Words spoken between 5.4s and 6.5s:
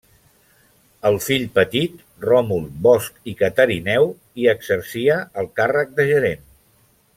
el càrrec de gerent.